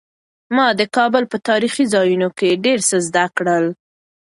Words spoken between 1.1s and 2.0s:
په تاریخي